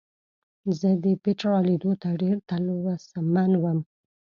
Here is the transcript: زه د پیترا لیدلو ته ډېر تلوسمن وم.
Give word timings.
زه 0.79 0.89
د 1.03 1.05
پیترا 1.23 1.57
لیدلو 1.67 1.93
ته 2.01 2.09
ډېر 2.21 2.35
تلوسمن 2.49 3.51
وم. 3.57 3.79